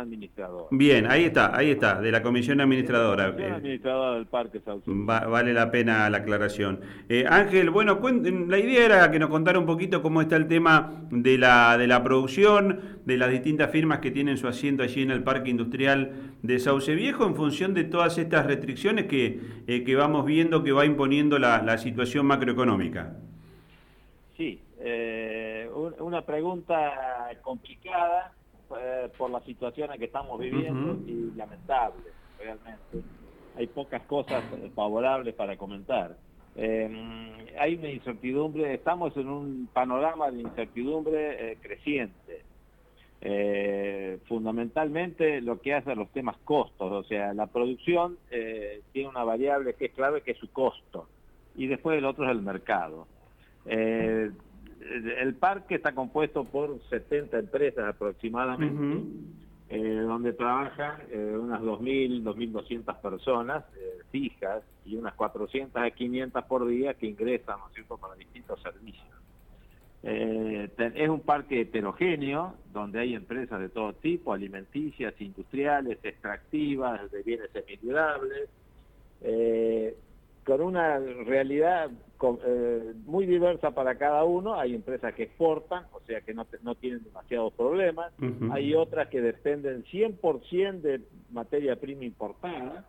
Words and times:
administradora. 0.00 0.66
Bien, 0.70 1.06
ahí 1.10 1.24
está, 1.24 1.56
ahí 1.56 1.70
está, 1.70 2.00
de 2.00 2.10
la 2.10 2.22
comisión 2.22 2.60
administradora. 2.60 3.28
La 3.28 3.30
comisión 3.32 3.54
administradora 3.54 4.14
del 4.16 4.26
Parque 4.26 4.60
Sauce. 4.60 4.84
vale 4.86 5.52
la 5.52 5.70
pena 5.70 6.10
la 6.10 6.18
aclaración. 6.18 6.80
Eh, 7.08 7.24
Ángel, 7.28 7.70
bueno, 7.70 8.00
la 8.48 8.58
idea 8.58 8.84
era 8.84 9.10
que 9.10 9.18
nos 9.18 9.30
contara 9.30 9.58
un 9.58 9.66
poquito 9.66 10.02
cómo 10.02 10.20
está 10.20 10.36
el 10.36 10.46
tema 10.46 11.04
de 11.10 11.38
la, 11.38 11.78
de 11.78 11.86
la 11.86 12.02
producción, 12.02 12.80
de 13.04 13.16
las 13.16 13.30
distintas 13.30 13.70
firmas 13.70 14.00
que 14.00 14.10
tienen 14.10 14.36
su 14.36 14.48
asiento 14.48 14.82
allí 14.82 15.02
en 15.02 15.10
el 15.10 15.22
Parque 15.22 15.50
Industrial 15.50 16.12
de 16.42 16.58
Sauce 16.58 16.94
Viejo, 16.94 17.26
en 17.26 17.34
función 17.34 17.74
de 17.74 17.84
todas 17.84 18.18
estas 18.18 18.46
restricciones 18.46 19.06
que, 19.06 19.40
eh, 19.66 19.84
que 19.84 19.96
vamos 19.96 20.24
viendo 20.24 20.64
que 20.64 20.72
va 20.72 20.84
imponiendo 20.84 21.38
la, 21.38 21.62
la 21.62 21.78
situación 21.78 22.26
macroeconómica. 22.26 23.16
Sí, 24.36 24.60
eh, 24.80 25.68
una 25.98 26.22
pregunta 26.22 27.28
complicada 27.42 28.32
eh, 28.78 29.08
por 29.16 29.30
la 29.30 29.40
situación 29.40 29.92
en 29.92 29.98
que 29.98 30.04
estamos 30.04 30.38
viviendo 30.38 30.98
y 31.06 31.32
lamentable, 31.36 32.04
realmente. 32.38 33.02
Hay 33.56 33.66
pocas 33.66 34.02
cosas 34.02 34.44
favorables 34.74 35.34
para 35.34 35.56
comentar. 35.56 36.16
Em, 36.54 37.32
hay 37.58 37.76
una 37.76 37.90
incertidumbre, 37.90 38.74
estamos 38.74 39.16
en 39.16 39.28
un 39.28 39.68
panorama 39.72 40.30
de 40.30 40.42
incertidumbre 40.42 41.52
eh, 41.52 41.58
creciente. 41.60 42.44
Eh, 43.22 44.18
fundamentalmente 44.26 45.40
lo 45.42 45.60
que 45.60 45.74
hace 45.74 45.92
a 45.92 45.94
los 45.94 46.08
temas 46.10 46.36
costos, 46.38 46.90
o 46.90 47.02
sea, 47.04 47.34
la 47.34 47.48
producción 47.48 48.16
tiene 48.92 49.08
una 49.08 49.24
variable 49.24 49.74
que 49.74 49.86
es 49.86 49.92
clave, 49.92 50.22
que 50.22 50.30
es 50.30 50.38
su 50.38 50.50
costo, 50.52 51.06
y 51.54 51.66
después 51.66 51.98
el 51.98 52.06
otro 52.06 52.24
es 52.24 52.30
el 52.30 52.40
mercado 52.40 53.06
el 54.90 55.34
parque 55.34 55.76
está 55.76 55.92
compuesto 55.94 56.44
por 56.44 56.80
70 56.88 57.38
empresas 57.38 57.94
aproximadamente, 57.94 59.06
eh, 59.68 60.00
donde 60.00 60.32
trabajan 60.32 61.00
eh, 61.10 61.36
unas 61.40 61.60
2.000, 61.60 62.22
2.200 62.22 63.00
personas 63.00 63.64
eh, 63.76 64.00
fijas 64.10 64.62
y 64.84 64.96
unas 64.96 65.14
400 65.14 65.80
a 65.80 65.90
500 65.90 66.44
por 66.44 66.66
día 66.66 66.94
que 66.94 67.06
ingresan 67.06 67.58
¿no 67.88 67.96
para 67.96 68.14
distintos 68.16 68.60
servicios. 68.62 69.06
es 70.02 71.08
un 71.08 71.20
parque 71.20 71.60
heterogéneo, 71.60 72.54
donde 72.72 72.98
hay 72.98 73.14
empresas 73.14 73.60
de 73.60 73.68
todo 73.68 73.92
tipo, 73.92 74.32
alimenticias, 74.32 75.14
industriales, 75.20 75.98
extractivas, 76.02 77.10
de 77.12 77.22
bienes 77.22 77.50
semidurables, 77.52 78.48
con 80.50 80.62
una 80.62 80.98
realidad 80.98 81.92
eh, 82.44 82.92
muy 83.06 83.24
diversa 83.24 83.70
para 83.70 83.94
cada 83.94 84.24
uno. 84.24 84.58
Hay 84.58 84.74
empresas 84.74 85.14
que 85.14 85.22
exportan, 85.22 85.84
o 85.92 86.00
sea 86.00 86.22
que 86.22 86.34
no, 86.34 86.44
no 86.64 86.74
tienen 86.74 87.04
demasiados 87.04 87.52
problemas. 87.52 88.12
Hay 88.50 88.74
otras 88.74 89.06
que 89.10 89.20
dependen 89.20 89.84
100% 89.84 90.80
de 90.80 91.02
materia 91.30 91.76
prima 91.76 92.04
importada 92.04 92.84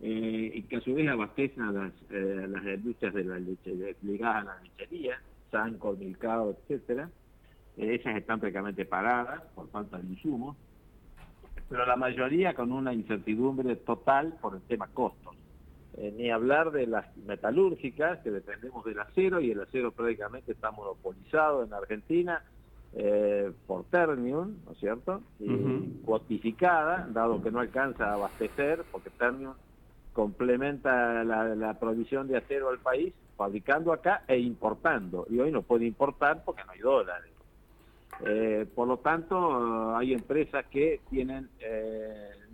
eh, 0.00 0.50
y 0.54 0.62
que 0.62 0.78
a 0.78 0.80
su 0.80 0.92
vez 0.92 1.08
abastecen 1.08 1.62
a 1.62 1.70
las, 1.70 1.92
eh, 2.10 2.46
las 2.48 2.64
industrias 2.64 3.14
de 3.14 3.24
la 3.24 3.38
leche, 3.38 3.94
ligadas 4.02 4.42
a 4.42 4.44
la 4.46 4.62
lechería, 4.64 5.22
Sanco, 5.52 5.92
Milcao, 5.92 6.50
etcétera. 6.50 7.08
esas 7.76 8.16
están 8.16 8.40
prácticamente 8.40 8.84
paradas 8.86 9.40
por 9.54 9.68
falta 9.70 9.98
de 9.98 10.08
insumos, 10.08 10.56
pero 11.68 11.86
la 11.86 11.94
mayoría 11.94 12.54
con 12.54 12.72
una 12.72 12.92
incertidumbre 12.92 13.76
total 13.76 14.36
por 14.40 14.56
el 14.56 14.62
tema 14.62 14.88
costos. 14.88 15.27
Eh, 16.00 16.14
ni 16.16 16.30
hablar 16.30 16.70
de 16.70 16.86
las 16.86 17.16
metalúrgicas, 17.16 18.20
que 18.20 18.30
dependemos 18.30 18.84
del 18.84 19.00
acero, 19.00 19.40
y 19.40 19.50
el 19.50 19.60
acero 19.60 19.90
prácticamente 19.90 20.52
está 20.52 20.70
monopolizado 20.70 21.64
en 21.64 21.72
Argentina 21.72 22.40
eh, 22.92 23.50
por 23.66 23.82
Ternium, 23.86 24.58
¿no 24.64 24.72
es 24.72 24.78
cierto? 24.78 25.22
Y 25.40 25.56
cuotificada, 26.04 27.08
dado 27.10 27.42
que 27.42 27.50
no 27.50 27.58
alcanza 27.58 28.10
a 28.10 28.14
abastecer, 28.14 28.84
porque 28.92 29.10
Ternium 29.10 29.54
complementa 30.12 31.24
la, 31.24 31.56
la, 31.56 31.74
provisión 31.80 32.28
de 32.28 32.36
acero 32.36 32.68
al 32.68 32.78
país, 32.78 33.12
fabricando 33.36 33.92
acá 33.92 34.22
e 34.28 34.38
importando, 34.38 35.26
y 35.28 35.40
hoy 35.40 35.50
no 35.50 35.62
puede 35.62 35.84
importar 35.84 36.44
porque 36.44 36.62
no 36.64 36.72
hay 36.72 36.80
dólares. 36.80 37.32
Eh, 38.24 38.66
por 38.72 38.86
lo 38.86 38.98
tanto, 38.98 39.96
hay 39.96 40.12
empresas 40.12 40.64
que 40.66 41.00
tienen 41.10 41.48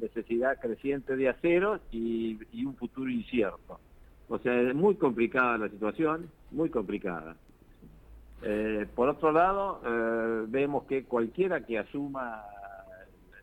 necesidad 0.00 0.60
creciente 0.60 1.16
de 1.16 1.28
acero 1.28 1.81
y, 1.91 2.38
un 2.65 2.75
futuro 2.77 3.10
incierto. 3.10 3.78
O 4.28 4.38
sea, 4.38 4.60
es 4.60 4.75
muy 4.75 4.94
complicada 4.97 5.59
la 5.59 5.69
situación, 5.69 6.31
muy 6.50 6.71
complicada. 6.71 7.37
Eh, 8.43 8.87
por 8.94 9.09
otro 9.09 9.32
lado, 9.32 9.81
vemos 10.49 10.84
que 10.84 11.05
cualquiera 11.05 11.65
que 11.65 11.78
asuma 11.78 12.43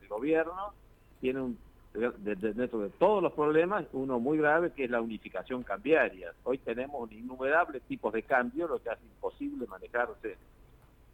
el 0.01 0.07
gobierno 0.07 0.73
tiene 1.19 1.41
un, 1.41 1.57
dentro 1.94 2.79
de 2.79 2.89
todos 2.91 3.22
los 3.22 3.33
problemas, 3.33 3.85
uno 3.91 4.19
muy 4.19 4.38
grave 4.38 4.72
que 4.72 4.85
es 4.85 4.89
la 4.89 5.01
unificación 5.01 5.63
cambiaria. 5.63 6.33
Hoy 6.44 6.57
tenemos 6.59 7.12
innumerables 7.12 7.81
tipos 7.83 8.13
de 8.13 8.23
cambio, 8.23 8.68
lo 8.68 8.81
que 8.81 8.89
hace 8.89 9.03
imposible 9.03 9.68
manejarse 9.68 10.38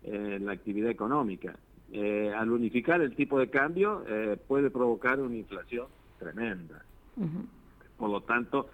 eh, 0.03 0.37
la 0.39 0.51
actividad 0.51 0.91
económica. 0.91 1.55
Eh, 1.91 2.33
al 2.35 2.51
unificar 2.51 3.01
el 3.01 3.15
tipo 3.15 3.39
de 3.39 3.49
cambio 3.49 4.03
eh, 4.07 4.37
puede 4.47 4.69
provocar 4.69 5.19
una 5.19 5.35
inflación 5.35 5.87
tremenda. 6.19 6.83
Por 7.97 8.09
lo 8.09 8.21
tanto, 8.21 8.69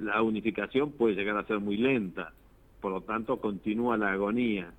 la 0.00 0.22
unificación 0.22 0.92
puede 0.92 1.14
llegar 1.14 1.36
a 1.36 1.46
ser 1.46 1.60
muy 1.60 1.76
lenta. 1.76 2.32
Por 2.80 2.92
lo 2.92 3.02
tanto, 3.02 3.38
continúa 3.38 3.96
la 3.96 4.12
agonía. 4.12 4.72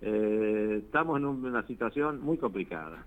estamos 0.00 1.18
en 1.18 1.26
una 1.26 1.66
situación 1.66 2.22
muy 2.22 2.38
complicada. 2.38 3.04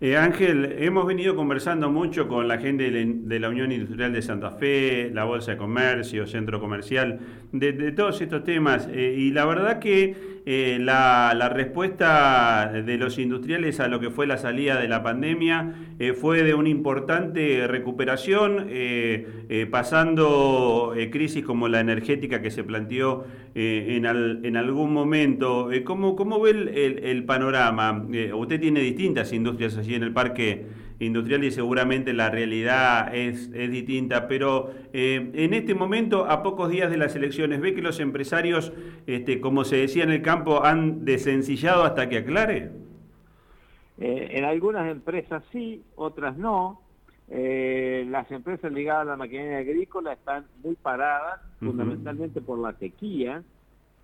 Eh, 0.00 0.16
Ángel, 0.16 0.76
hemos 0.78 1.06
venido 1.06 1.34
conversando 1.34 1.90
mucho 1.90 2.28
con 2.28 2.46
la 2.46 2.58
gente 2.58 2.88
de 2.88 3.40
la 3.40 3.48
Unión 3.48 3.72
Industrial 3.72 4.12
de 4.12 4.22
Santa 4.22 4.52
Fe, 4.52 5.10
la 5.12 5.24
Bolsa 5.24 5.52
de 5.52 5.56
Comercio, 5.56 6.24
Centro 6.28 6.60
Comercial, 6.60 7.18
de, 7.50 7.72
todos 7.90 8.20
estos 8.20 8.44
temas. 8.44 8.88
Eh, 8.92 9.16
y 9.18 9.32
la 9.32 9.44
verdad 9.44 9.80
que 9.80 10.37
eh, 10.46 10.78
la, 10.80 11.48
respuesta 11.48 12.70
de 12.72 12.96
los 12.98 13.18
industriales 13.18 13.80
a 13.80 13.88
lo 13.88 14.00
que 14.00 14.10
fue 14.10 14.26
la 14.26 14.38
salida 14.38 14.80
de 14.80 14.88
la 14.88 15.02
pandemia 15.02 15.74
fue 16.20 16.42
de 16.42 16.54
una 16.54 16.68
importante 16.68 17.66
recuperación, 17.66 18.68
pasando 19.70 20.94
crisis 21.10 21.44
como 21.44 21.68
la 21.68 21.80
energética 21.80 22.40
que 22.40 22.50
se 22.50 22.62
planteó 22.62 23.24
en, 23.54 24.04
en, 24.06 24.56
algún 24.56 24.92
momento. 24.92 25.70
¿cómo, 25.84 26.14
¿Cómo 26.14 26.40
ve 26.40 26.50
el, 26.50 27.24
panorama? 27.24 28.06
usted 28.34 28.60
tiene 28.60 28.80
distintas 28.80 29.32
industrias 29.32 29.76
allí 29.76 29.94
en 29.94 30.02
el 30.02 30.12
parque 30.12 30.66
industrial 31.00 31.44
y 31.44 31.50
seguramente 31.50 32.12
la 32.12 32.30
realidad 32.30 33.14
es, 33.14 33.50
es 33.54 33.70
distinta, 33.70 34.26
pero 34.26 34.70
eh, 34.92 35.30
en 35.34 35.54
este 35.54 35.74
momento, 35.74 36.26
a 36.26 36.42
pocos 36.42 36.70
días 36.70 36.90
de 36.90 36.96
las 36.96 37.14
elecciones, 37.14 37.60
¿ve 37.60 37.74
que 37.74 37.82
los 37.82 38.00
empresarios, 38.00 38.72
este, 39.06 39.40
como 39.40 39.64
se 39.64 39.76
decía 39.76 40.04
en 40.04 40.10
el 40.10 40.22
campo, 40.22 40.64
han 40.64 41.04
desencillado 41.04 41.84
hasta 41.84 42.08
que 42.08 42.18
aclare? 42.18 42.72
Eh, 43.98 44.28
en 44.32 44.44
algunas 44.44 44.90
empresas 44.90 45.42
sí, 45.52 45.82
otras 45.96 46.36
no. 46.36 46.80
Eh, 47.30 48.06
las 48.08 48.30
empresas 48.30 48.72
ligadas 48.72 49.02
a 49.02 49.10
la 49.10 49.16
maquinaria 49.16 49.58
agrícola 49.58 50.14
están 50.14 50.46
muy 50.64 50.76
paradas, 50.76 51.40
fundamentalmente 51.58 52.40
por 52.40 52.58
la 52.58 52.72
sequía, 52.78 53.42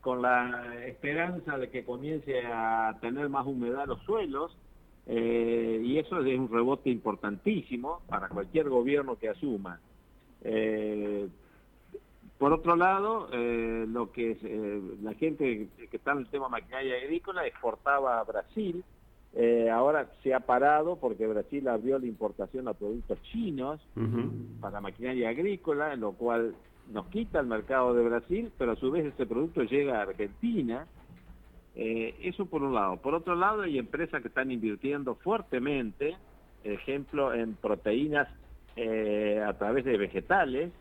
con 0.00 0.20
la 0.20 0.76
esperanza 0.86 1.56
de 1.56 1.70
que 1.70 1.84
comience 1.84 2.42
a 2.46 2.98
tener 3.00 3.28
más 3.30 3.46
humedad 3.46 3.86
los 3.86 4.02
suelos, 4.02 4.54
eh, 5.06 5.82
y 5.84 5.98
eso 5.98 6.20
es 6.24 6.38
un 6.38 6.50
rebote 6.50 6.90
importantísimo 6.90 8.00
para 8.08 8.28
cualquier 8.28 8.68
gobierno 8.68 9.16
que 9.16 9.28
asuma. 9.28 9.80
Eh, 10.42 11.28
por 12.38 12.52
otro 12.52 12.74
lado, 12.76 13.28
eh, 13.32 13.86
lo 13.88 14.10
que 14.10 14.32
es, 14.32 15.02
la 15.02 15.14
gente 15.14 15.68
que 15.90 15.96
está 15.96 16.12
en 16.12 16.18
el 16.18 16.26
tema 16.28 16.48
maquinaria 16.48 16.96
agrícola 16.96 17.46
exportaba 17.46 18.18
a 18.18 18.24
Brasil, 18.24 18.84
ahora 19.72 20.08
se 20.22 20.32
ha 20.32 20.40
parado 20.40 20.96
porque 20.96 21.26
Brasil 21.26 21.66
abrió 21.66 21.98
la 21.98 22.06
importación 22.06 22.68
a 22.68 22.72
productos 22.72 23.20
chinos 23.22 23.80
para 24.60 24.80
maquinaria 24.80 25.30
agrícola, 25.30 25.96
lo 25.96 26.12
cual 26.12 26.54
nos 26.92 27.06
quita 27.06 27.40
el 27.40 27.46
mercado 27.46 27.94
de 27.94 28.04
Brasil, 28.04 28.52
pero 28.56 28.72
a 28.72 28.76
su 28.76 28.92
vez 28.92 29.06
ese 29.06 29.26
producto 29.26 29.62
llega 29.62 29.98
a 29.98 30.02
Argentina 30.02 30.86
eh, 31.76 32.14
eso 32.22 32.46
por 32.46 32.62
un 32.62 32.74
lado. 32.74 32.96
Por 32.98 33.14
otro 33.14 33.34
lado, 33.34 33.62
hay 33.62 33.78
empresas 33.78 34.22
que 34.22 34.28
están 34.28 34.50
invirtiendo 34.50 35.16
fuertemente, 35.16 36.16
ejemplo, 36.62 37.34
en 37.34 37.54
proteínas 37.54 38.28
eh, 38.76 39.42
a 39.46 39.52
través 39.54 39.84
de 39.84 39.96
vegetales, 39.96 40.72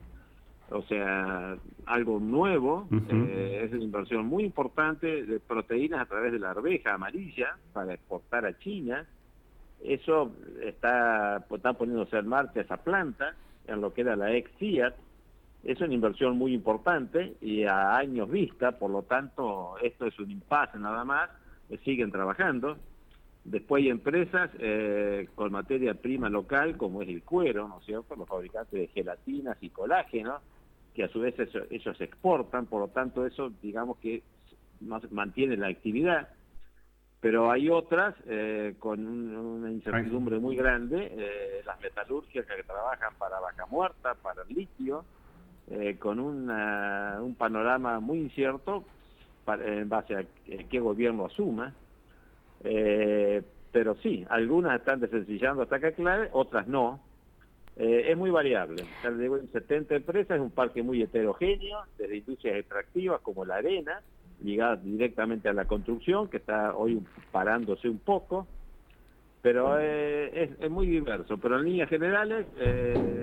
o 0.69 0.81
sea, 0.84 1.57
algo 1.86 2.19
nuevo, 2.19 2.88
eh, 3.10 3.62
es 3.66 3.74
una 3.74 3.84
inversión 3.84 4.25
muy 4.25 4.44
importante 4.44 5.25
de 5.25 5.40
proteínas 5.40 6.01
a 6.01 6.06
través 6.06 6.31
de 6.31 6.40
la 6.40 6.51
arveja 6.51 6.94
amarilla 6.94 7.57
para 7.74 7.94
exportar 7.94 8.45
a 8.45 8.57
China. 8.60 9.06
Eso 9.84 10.31
está, 10.63 11.45
está 11.50 11.74
poniéndose 11.74 12.18
en 12.18 12.28
marcha 12.28 12.62
esa 12.62 12.78
planta, 12.78 13.36
en 13.68 13.81
lo 13.81 13.94
que 13.94 14.01
era 14.01 14.16
la 14.16 14.34
ex 14.34 14.50
Fiat, 14.57 14.95
es 15.63 15.80
una 15.80 15.94
inversión 15.94 16.38
muy 16.38 16.54
importante 16.54 17.36
y 17.42 17.63
a 17.63 17.95
años 17.95 18.30
vista, 18.30 18.74
por 18.74 18.92
lo 18.92 19.04
tanto, 19.04 19.75
esto 19.81 20.06
es 20.06 20.19
un 20.19 20.30
impasse 20.30 20.77
nada 20.77 21.06
más, 21.06 21.30
siguen 21.86 22.12
trabajando. 22.12 22.77
Después 23.45 23.83
hay 23.83 23.89
empresas 23.89 24.51
eh, 24.60 25.27
con 25.36 25.51
materia 25.51 25.94
prima 25.94 26.30
local, 26.30 26.77
como 26.77 27.01
es 27.01 27.10
el 27.10 27.24
cuero, 27.24 27.68
¿no 27.68 27.80
es 27.80 27.86
cierto? 27.86 28.15
Los 28.15 28.27
fabricantes 28.27 28.80
de 28.80 28.88
gelatinas 28.88 29.57
y 29.62 29.69
colágeno, 29.69 30.39
que 30.94 31.04
a 31.04 31.10
su 31.10 31.21
vez 31.21 31.36
ellos 31.69 32.01
exportan, 32.01 32.66
por 32.68 32.81
lo 32.81 32.88
tanto 32.89 33.25
eso, 33.25 33.51
digamos 33.62 33.98
que 33.98 34.21
mantiene 35.12 35.57
la 35.57 35.68
actividad. 35.68 36.30
Pero 37.19 37.50
hay 37.51 37.69
otras 37.69 38.16
eh, 38.27 38.75
con 38.80 39.06
una 39.07 39.71
incertidumbre 39.71 40.39
muy 40.39 40.57
grande, 40.57 41.09
eh, 41.09 41.62
las 41.66 41.80
metalúrgicas 41.80 42.45
que 42.45 42.63
trabajan 42.63 43.13
para 43.18 43.39
vaca 43.39 43.66
muerta, 43.66 44.13
para 44.16 44.42
el 44.44 44.54
litio, 44.54 45.06
con 46.00 46.19
un 46.19 47.36
panorama 47.38 48.00
muy 48.00 48.19
incierto 48.19 48.83
en 49.48 49.89
base 49.89 50.15
a 50.15 50.25
qué 50.69 50.80
gobierno 50.80 51.25
asuma. 51.25 51.74
Eh, 52.63 53.42
pero 53.71 53.95
sí, 53.95 54.25
algunas 54.30 54.80
están 54.80 55.00
desencillando 55.00 55.63
hasta 55.63 55.80
que 55.80 55.94
clave, 55.94 56.30
otras 56.31 56.68
no. 56.68 57.00
Eh, 57.75 58.12
es 58.12 58.18
muy 58.18 58.30
variable. 58.30 58.83
En 59.04 59.51
70 59.51 59.95
empresas 59.95 60.38
es 60.38 60.42
un 60.42 60.51
parque 60.51 60.83
muy 60.83 61.01
heterogéneo, 61.01 61.80
desde 61.98 62.18
industrias 62.18 62.57
extractivas 62.57 63.19
como 63.21 63.45
la 63.45 63.56
arena, 63.56 64.01
ligada 64.44 64.75
directamente 64.75 65.50
a 65.50 65.54
la 65.54 65.66
construcción, 65.66 66.27
que 66.30 66.38
está 66.38 66.75
hoy 66.75 67.01
parándose 67.31 67.89
un 67.89 67.98
poco, 67.98 68.48
pero 69.44 69.78
eh, 69.80 70.56
es, 70.60 70.72
muy 70.72 70.88
diverso. 70.88 71.38
Pero 71.38 71.60
en 71.60 71.66
líneas 71.66 71.90
generales 71.90 72.48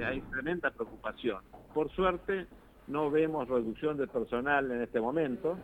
hay 0.07 0.21
tremenda 0.31 0.71
preocupación. 0.71 1.41
Por 1.75 1.91
suerte, 1.91 2.47
no 2.87 3.11
vemos 3.11 3.49
reducción 3.49 3.97
de 3.97 4.07
personal 4.07 4.71
en 4.71 4.83
este 4.83 5.01
momento. 5.01 5.57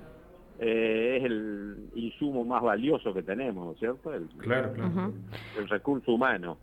Eh, 0.59 1.19
es 1.19 1.25
el 1.25 1.91
insumo 1.95 2.45
más 2.45 2.63
valioso 2.63 3.13
que 3.13 3.23
tenemos, 3.23 3.67
¿no 3.67 3.73
es 3.73 3.79
cierto? 3.79 4.15
El, 4.15 4.27
claro, 4.39 4.73
claro. 4.73 5.13
el 5.59 5.69
recurso 5.69 6.13
humano. 6.13 6.57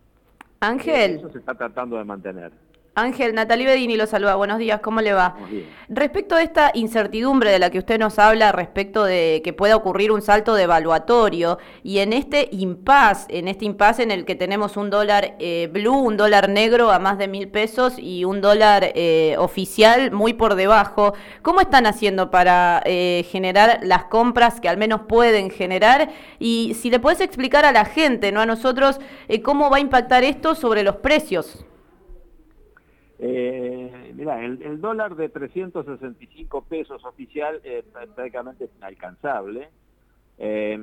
Ángel. 0.61 1.17
Eso 1.17 1.29
se 1.29 1.37
está 1.39 1.53
tratando 1.53 1.97
de 1.97 2.03
mantener. 2.03 2.51
Ángel, 2.95 3.33
Natalie 3.33 3.65
Bedini 3.65 3.97
lo 3.97 4.05
saluda. 4.05 4.35
Buenos 4.35 4.59
días, 4.59 4.79
¿cómo 4.79 5.01
le 5.01 5.13
va? 5.13 5.35
Respecto 5.89 6.35
a 6.35 6.43
esta 6.43 6.69
incertidumbre 6.75 7.49
de 7.49 7.57
la 7.57 7.71
que 7.71 7.79
usted 7.79 7.97
nos 7.97 8.19
habla, 8.19 8.51
respecto 8.51 9.03
de 9.03 9.41
que 9.43 9.51
pueda 9.51 9.75
ocurrir 9.75 10.11
un 10.11 10.21
salto 10.21 10.53
devaluatorio, 10.53 11.57
y 11.81 11.99
en 11.99 12.13
este 12.13 12.49
impasse, 12.51 13.25
en 13.29 13.47
este 13.47 13.65
impasse 13.65 14.03
en 14.03 14.11
el 14.11 14.25
que 14.25 14.35
tenemos 14.35 14.77
un 14.77 14.91
dólar 14.91 15.35
eh, 15.39 15.69
blue, 15.73 15.97
un 15.97 16.17
dólar 16.17 16.49
negro 16.49 16.91
a 16.91 16.99
más 16.99 17.17
de 17.17 17.27
mil 17.27 17.47
pesos 17.47 17.95
y 17.97 18.25
un 18.25 18.41
dólar 18.41 18.91
eh, 18.93 19.37
oficial 19.39 20.11
muy 20.11 20.33
por 20.33 20.53
debajo, 20.53 21.15
¿cómo 21.41 21.61
están 21.61 21.87
haciendo 21.87 22.29
para 22.29 22.83
eh, 22.85 23.25
generar 23.31 23.79
las 23.81 24.03
compras 24.03 24.61
que 24.61 24.69
al 24.69 24.77
menos 24.77 25.01
pueden 25.07 25.49
generar? 25.49 26.11
Y 26.37 26.75
si 26.79 26.91
le 26.91 26.99
puedes 26.99 27.21
explicar 27.21 27.65
a 27.65 27.71
la 27.71 27.85
gente, 27.85 28.31
no 28.31 28.39
a 28.39 28.45
nosotros, 28.45 28.99
cómo 29.41 29.71
va 29.71 29.77
a 29.77 29.79
impactar 29.79 30.23
esto 30.23 30.53
sobre 30.53 30.83
los 30.83 30.97
precios. 30.97 31.65
Eh, 33.25 34.11
mira, 34.17 34.43
el, 34.43 34.81
dólar 34.81 35.15
de 35.15 35.29
365 35.29 36.65
pesos 36.65 37.05
oficial 37.05 37.61
es 37.63 37.85
prácticamente 37.85 38.69
inalcanzable. 38.77 39.69
Eh, 40.37 40.77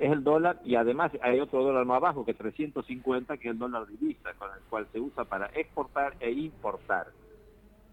es 0.00 0.10
el 0.10 0.24
dólar 0.24 0.60
y 0.64 0.74
además 0.74 1.12
hay 1.22 1.38
otro 1.38 1.62
dólar 1.62 1.84
más 1.84 2.00
bajo 2.00 2.24
que 2.24 2.34
350 2.34 3.36
que 3.36 3.46
es 3.46 3.52
el 3.52 3.58
dólar 3.60 3.86
divisa 3.86 4.34
con 4.38 4.48
el 4.50 4.60
cual 4.68 4.88
se 4.90 4.98
usa 4.98 5.24
para 5.24 5.46
exportar 5.54 6.14
e 6.18 6.32
importar. 6.32 7.06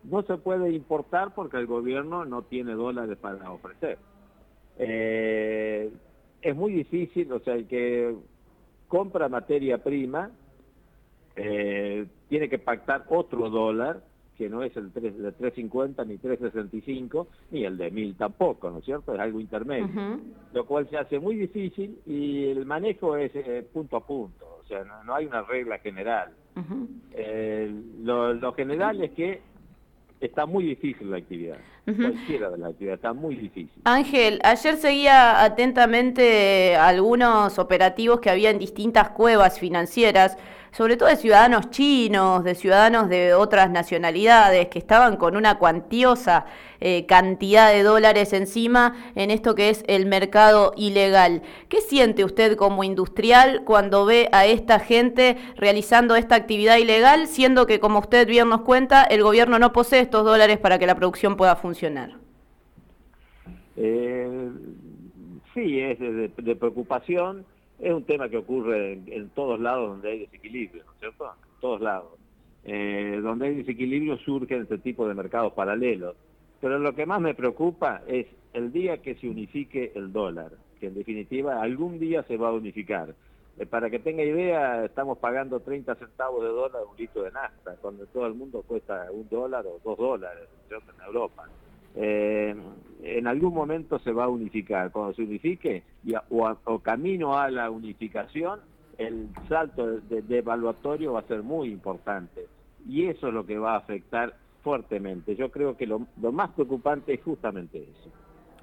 No 0.03 0.23
se 0.23 0.37
puede 0.37 0.71
importar 0.71 1.35
porque 1.35 1.57
el 1.57 1.67
gobierno 1.67 2.25
no 2.25 2.41
tiene 2.41 2.73
dólares 2.73 3.19
para 3.19 3.51
ofrecer. 3.51 3.99
Eh, 4.79 5.91
es 6.41 6.55
muy 6.55 6.73
difícil, 6.73 7.31
o 7.31 7.39
sea, 7.39 7.53
el 7.53 7.67
que 7.67 8.15
compra 8.87 9.29
materia 9.29 9.77
prima 9.77 10.31
eh, 11.35 12.05
tiene 12.29 12.49
que 12.49 12.59
pactar 12.59 13.05
otro 13.09 13.49
dólar, 13.49 14.01
que 14.37 14.49
no 14.49 14.63
es 14.63 14.75
el 14.77 14.91
3, 14.91 15.17
de 15.17 15.33
3.50 15.33 16.07
ni 16.07 16.17
3.65, 16.17 17.27
ni 17.51 17.65
el 17.65 17.77
de 17.77 17.91
1.000 17.91 18.17
tampoco, 18.17 18.69
¿no 18.69 18.79
es 18.79 18.85
cierto? 18.85 19.13
Es 19.13 19.19
algo 19.19 19.39
intermedio, 19.39 20.19
lo 20.53 20.65
cual 20.65 20.89
se 20.89 20.97
hace 20.97 21.19
muy 21.19 21.35
difícil 21.35 21.99
y 22.05 22.45
el 22.45 22.65
manejo 22.65 23.15
es 23.15 23.31
eh, 23.35 23.65
punto 23.71 23.97
a 23.97 24.05
punto, 24.05 24.59
o 24.63 24.67
sea, 24.67 24.83
no, 25.05 25.13
hay 25.13 25.25
una 25.25 25.43
regla 25.43 25.77
general. 25.79 26.31
Eh, 27.13 27.71
lo, 28.03 28.53
general 28.53 29.03
es 29.03 29.11
que 29.11 29.41
está 30.19 30.45
muy 30.45 30.65
difícil 30.65 31.11
la 31.11 31.17
actividad. 31.17 31.57
Cualquiera 31.85 32.49
de 32.49 32.57
la 32.57 32.67
actividad 32.67 32.95
está 32.95 33.13
muy 33.13 33.35
difícil. 33.35 33.81
Ángel, 33.83 34.39
ayer 34.43 34.77
seguía 34.77 35.43
atentamente 35.43 36.75
algunos 36.75 37.59
operativos 37.59 38.19
que 38.21 38.29
había 38.29 38.49
en 38.49 38.59
distintas 38.59 39.09
cuevas 39.09 39.59
financieras 39.59 40.37
sobre 40.73 40.97
todo 40.97 41.09
de 41.09 41.15
ciudadanos 41.15 41.69
chinos, 41.69 42.43
de 42.43 42.55
ciudadanos 42.55 43.07
de 43.07 43.35
otras 43.35 43.69
nacionalidades, 43.69 44.67
que 44.69 44.79
estaban 44.79 45.17
con 45.17 45.37
una 45.37 45.59
cuantiosa 45.59 46.45
eh, 46.79 47.05
cantidad 47.05 47.71
de 47.71 47.83
dólares 47.83 48.33
encima 48.33 48.95
en 49.15 49.29
esto 49.29 49.53
que 49.53 49.69
es 49.69 49.83
el 49.87 50.07
mercado 50.07 50.73
ilegal. 50.75 51.43
¿Qué 51.69 51.79
siente 51.79 52.25
usted 52.25 52.57
como 52.57 52.83
industrial 52.83 53.61
cuando 53.65 54.05
ve 54.05 54.29
a 54.31 54.47
esta 54.47 54.79
gente 54.79 55.37
realizando 55.55 56.15
esta 56.15 56.35
actividad 56.35 56.77
ilegal, 56.77 57.27
siendo 57.27 57.67
que, 57.67 57.79
como 57.79 57.99
usted 57.99 58.27
bien 58.27 58.49
nos 58.49 58.61
cuenta, 58.61 59.03
el 59.03 59.21
gobierno 59.21 59.59
no 59.59 59.73
posee 59.73 59.99
estos 59.99 60.25
dólares 60.25 60.57
para 60.57 60.79
que 60.79 60.87
la 60.87 60.95
producción 60.95 61.37
pueda 61.37 61.55
funcionar? 61.55 62.17
Eh, 63.77 64.49
sí, 65.53 65.79
es 65.79 65.99
de 65.99 66.55
preocupación 66.55 67.45
es 67.79 67.91
un 67.91 68.03
tema 68.03 68.29
que 68.29 68.37
ocurre 68.37 68.93
en, 68.93 69.29
todos 69.29 69.59
lados 69.59 69.89
donde 69.89 70.11
hay 70.11 70.19
desequilibrio, 70.19 70.83
¿no 70.85 70.91
es 70.93 70.99
cierto? 70.99 71.25
En 71.25 71.61
todos 71.61 71.81
lados. 71.81 72.11
Eh, 72.65 73.19
donde 73.21 73.47
hay 73.47 73.55
desequilibrio 73.55 74.17
surgen 74.19 74.61
este 74.61 74.77
tipo 74.77 75.07
de 75.07 75.13
mercados 75.13 75.53
paralelos. 75.53 76.15
Pero 76.61 76.79
lo 76.79 76.95
que 76.95 77.05
más 77.05 77.19
me 77.19 77.33
preocupa 77.33 78.03
es 78.07 78.27
el 78.53 78.71
día 78.71 79.01
que 79.01 79.15
se 79.15 79.27
unifique 79.27 79.91
el 79.95 80.13
dólar, 80.13 80.51
que 80.79 80.87
en 80.87 80.93
definitiva 80.93 81.61
algún 81.61 81.99
día 81.99 82.23
se 82.23 82.37
va 82.37 82.49
a 82.49 82.53
unificar. 82.53 83.13
Eh, 83.57 83.65
para 83.65 83.89
que 83.89 83.99
tenga 83.99 84.23
idea, 84.23 84.85
estamos 84.85 85.17
pagando 85.17 85.59
30 85.59 85.95
centavos 85.95 86.41
de 86.41 86.49
dólar 86.49 86.83
un 86.89 86.97
litro 86.97 87.23
de 87.23 87.31
nafta, 87.31 87.75
cuando 87.81 88.05
todo 88.07 88.25
el 88.27 88.33
mundo 88.33 88.63
cuesta 88.65 89.07
un 89.11 89.27
dólar 89.29 89.65
o 89.67 89.79
dos 89.83 89.97
dólares 89.97 90.47
en 90.69 91.05
Europa. 91.05 91.47
Eh, 91.95 92.55
en 93.03 93.27
algún 93.27 93.53
momento 93.53 93.99
se 93.99 94.11
va 94.11 94.25
a 94.25 94.29
unificar. 94.29 94.91
Cuando 94.91 95.13
se 95.13 95.23
unifique 95.23 95.83
y 96.05 96.13
o, 96.29 96.79
camino 96.79 97.37
a 97.37 97.51
la 97.51 97.69
unificación, 97.69 98.61
el 98.97 99.27
salto 99.49 99.99
de, 99.99 100.37
evaluatorio 100.37 101.13
va 101.13 101.19
a 101.19 101.27
ser 101.27 101.43
muy 101.43 101.69
importante. 101.69 102.47
Y 102.87 103.05
eso 103.05 103.27
es 103.27 103.33
lo 103.33 103.45
que 103.45 103.57
va 103.57 103.73
a 103.73 103.77
afectar 103.77 104.33
fuertemente. 104.63 105.35
Yo 105.35 105.51
creo 105.51 105.75
que 105.75 105.85
lo, 105.85 106.07
más 106.31 106.51
preocupante 106.51 107.13
es 107.13 107.23
justamente 107.23 107.83
eso. 107.83 108.09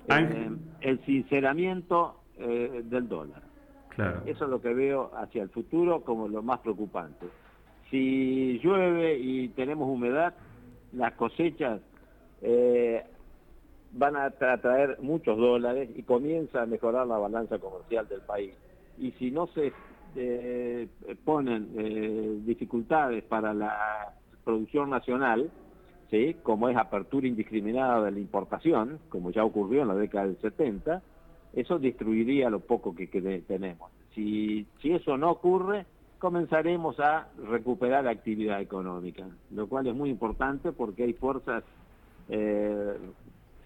Eh, 0.08 0.50
el 0.80 1.04
sinceramiento 1.04 2.16
eh, 2.38 2.82
del 2.84 3.08
dólar. 3.08 3.42
Eso 4.24 4.44
es 4.44 4.50
lo 4.50 4.62
que 4.62 4.72
veo 4.72 5.10
hacia 5.14 5.42
el 5.42 5.50
futuro 5.50 6.00
como 6.00 6.26
lo 6.26 6.42
más 6.42 6.60
preocupante. 6.60 7.26
Si 7.90 8.58
llueve 8.62 9.18
y 9.18 9.48
tenemos 9.48 9.90
humedad, 9.90 10.32
las 10.92 11.12
cosechas 11.14 11.82
eh, 12.40 13.04
van 13.92 14.16
a 14.16 14.30
traer 14.30 14.98
muchos 15.00 15.36
dólares 15.36 15.90
y 15.94 16.02
comienza 16.02 16.62
a 16.62 16.66
mejorar 16.66 17.06
la 17.06 17.18
balanza 17.18 17.58
comercial 17.58 18.08
del 18.08 18.20
país. 18.20 18.54
Y 18.98 19.12
si 19.12 19.30
no 19.30 19.46
se 19.48 19.72
eh, 20.16 20.88
ponen 21.24 21.70
eh, 21.76 22.40
dificultades 22.44 23.24
para 23.24 23.54
la 23.54 24.14
producción 24.44 24.90
nacional, 24.90 25.50
¿sí? 26.10 26.36
como 26.42 26.68
es 26.68 26.76
apertura 26.76 27.26
indiscriminada 27.26 28.04
de 28.04 28.12
la 28.12 28.18
importación, 28.18 28.98
como 29.08 29.30
ya 29.30 29.44
ocurrió 29.44 29.82
en 29.82 29.88
la 29.88 29.94
década 29.94 30.26
del 30.26 30.40
70, 30.40 31.02
eso 31.52 31.78
destruiría 31.78 32.50
lo 32.50 32.60
poco 32.60 32.94
que, 32.94 33.06
tenemos. 33.46 33.90
Si, 34.14 34.66
si 34.80 34.92
eso 34.92 35.16
no 35.16 35.30
ocurre, 35.30 35.86
comenzaremos 36.18 37.00
a 37.00 37.28
recuperar 37.48 38.06
actividad 38.06 38.60
económica, 38.60 39.26
lo 39.50 39.68
cual 39.68 39.86
es 39.86 39.94
muy 39.94 40.10
importante 40.10 40.70
porque 40.72 41.04
hay 41.04 41.14
fuerzas 41.14 41.64
eh, 42.28 42.96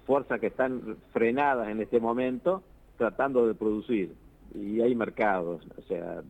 fuerzas 0.07 0.41
que 0.41 0.49
están 0.49 0.97
frenadas 1.13 1.69
en 1.69 1.81
este 1.81 2.01
momento 2.01 2.63
tratando 2.97 3.47
de 3.47 3.55
producir 3.55 4.15
y 4.55 4.81
hay 4.81 4.95
mercados, 4.95 5.63
o 5.77 5.83
sea, 5.83 6.23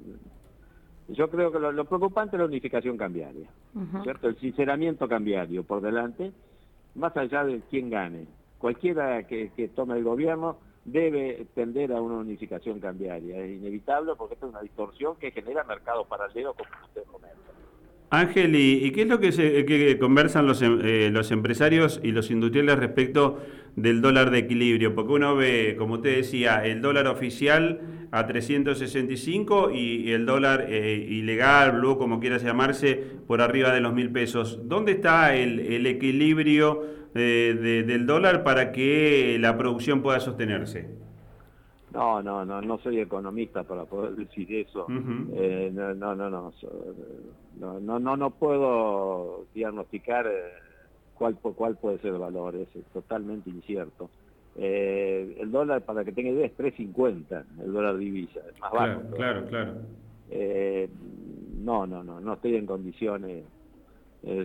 yo 1.08 1.28
creo 1.28 1.52
que 1.52 1.58
lo, 1.58 1.84
preocupante 1.84 2.36
es 2.36 2.40
la 2.40 2.46
unificación 2.46 2.96
cambiaria, 2.96 3.48
¿cierto? 4.02 4.28
El 4.28 4.38
sinceramiento 4.38 5.06
cambiario 5.06 5.62
por 5.62 5.82
delante, 5.82 6.32
más 6.94 7.14
allá 7.16 7.44
de 7.44 7.60
quién 7.70 7.90
gane. 7.90 8.26
Cualquiera 8.58 9.24
que, 9.24 9.70
tome 9.74 9.98
el 9.98 10.04
gobierno 10.04 10.56
debe 10.86 11.46
tender 11.54 11.92
a 11.92 12.00
una 12.00 12.16
unificación 12.16 12.80
cambiaria. 12.80 13.38
Es 13.38 13.58
inevitable 13.58 14.12
porque 14.16 14.34
esto 14.34 14.46
es 14.46 14.52
una 14.52 14.62
distorsión 14.62 15.16
que 15.16 15.30
genera 15.30 15.64
mercados 15.64 16.06
paralelos, 16.06 16.56
como 16.56 16.70
usted 16.86 17.02
comenta. 17.04 17.34
Ángel, 18.10 18.54
¿y, 18.54 18.90
qué 18.92 19.02
es 19.02 19.08
lo 19.08 19.18
que, 19.18 19.32
se, 19.32 19.98
conversan 19.98 20.46
los, 20.46 20.62
em, 20.62 20.80
eh, 20.82 21.10
los 21.10 21.30
empresarios 21.32 22.00
y 22.02 22.12
los 22.12 22.30
industriales 22.30 22.78
respecto 22.78 23.40
del 23.76 24.00
dólar 24.00 24.30
de 24.30 24.38
equilibrio? 24.38 24.94
Porque 24.94 25.12
uno 25.12 25.36
ve, 25.36 25.76
como 25.78 25.94
usted 25.94 26.16
decía, 26.16 26.64
el 26.64 26.80
dólar 26.80 27.06
oficial 27.06 27.80
a 28.10 28.26
365 28.26 29.70
y, 29.72 30.12
el 30.12 30.24
dólar 30.24 30.66
eh, 30.68 31.06
ilegal, 31.08 31.72
blue, 31.72 31.98
como 31.98 32.20
quieras 32.20 32.44
llamarse, 32.44 32.94
por 33.26 33.40
arriba 33.40 33.72
de 33.72 33.80
los 33.80 33.92
mil 33.92 34.10
pesos. 34.10 34.60
¿Dónde 34.68 34.92
está 34.92 35.34
el, 35.34 35.86
equilibrio 35.86 36.82
eh, 37.14 37.84
del 37.86 38.06
dólar 38.06 38.44
para 38.44 38.70
que 38.70 39.36
la 39.40 39.56
producción 39.58 40.00
pueda 40.00 40.20
sostenerse? 40.20 40.88
No, 41.94 42.20
no, 42.20 42.44
no, 42.44 42.60
no 42.60 42.78
soy 42.78 42.98
economista 42.98 43.62
para 43.62 43.84
poder 43.84 44.16
decir 44.16 44.52
eso. 44.52 44.86
Eh, 45.32 45.70
no, 45.72 45.94
no, 45.94 46.14
no, 46.14 46.28
no, 46.28 46.52
no, 47.60 47.98
no, 48.00 48.16
no, 48.16 48.30
puedo 48.30 49.46
diagnosticar 49.54 50.26
eh, 51.14 51.34
cuál, 51.40 51.54
cuál 51.56 51.76
puede 51.76 51.98
ser 51.98 52.14
el 52.14 52.20
valor, 52.20 52.54
es 52.56 52.68
totalmente 52.92 53.50
incierto. 53.50 54.10
Eh, 54.56 55.36
el 55.40 55.50
dólar, 55.50 55.82
para 55.82 56.04
que 56.04 56.12
tenga 56.12 56.30
idea, 56.30 56.46
es 56.46 56.56
3.50, 56.56 57.44
el 57.64 57.72
dólar 57.72 57.96
divisa, 57.96 58.40
es 58.52 58.60
más 58.60 58.72
bajo. 58.72 59.00
Claro, 59.16 59.46
claro, 59.46 59.74
no, 61.62 61.86
no, 61.86 62.04
no, 62.04 62.20
no 62.20 62.34
estoy 62.34 62.56
en 62.56 62.66
condiciones 62.66 63.44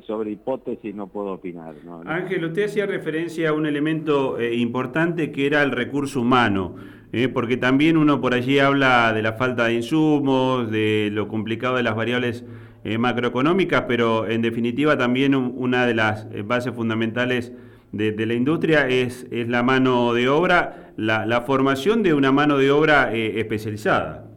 sobre 0.06 0.32
hipótesis 0.32 0.94
no 0.94 1.08
puedo 1.08 1.34
opinar. 1.34 1.74
Ángel, 2.06 2.44
usted 2.44 2.66
hacía 2.66 2.86
referencia 2.86 3.50
a 3.50 3.54
un 3.54 3.66
elemento 3.66 4.42
importante 4.42 5.32
que 5.32 5.46
era 5.48 5.64
el 5.64 5.72
recurso 5.72 6.22
humano. 6.22 6.76
¿eh? 7.12 7.28
porque 7.30 7.58
también 7.58 7.98
uno 7.98 8.22
por 8.22 8.34
allí 8.34 8.60
habla 8.60 9.14
de 9.14 9.22
la 9.22 9.34
falta 9.34 9.66
de 9.66 9.74
insumos, 9.76 10.70
de 10.72 11.10
lo 11.12 11.28
complicado 11.28 11.76
de 11.78 11.84
las 11.84 11.96
variables 11.96 12.46
eh, 12.84 12.98
macroeconómicas, 12.98 13.84
pero 13.88 14.28
en 14.28 14.42
definitiva 14.42 14.98
también 14.98 15.36
una 15.36 15.86
de 15.86 15.94
las 15.94 16.28
eh, 16.32 16.44
bases 16.44 16.74
fundamentales 16.74 17.54
de, 17.92 18.26
la 18.26 18.34
industria 18.34 18.88
es, 18.88 19.28
es, 19.32 19.48
la 19.50 19.64
mano 19.64 20.14
de 20.14 20.30
obra, 20.30 20.92
la, 20.96 21.42
formación 21.42 22.04
de 22.04 22.14
una 22.14 22.32
mano 22.32 22.58
de 22.58 22.70
obra 22.70 23.12
especializada. 23.14 24.28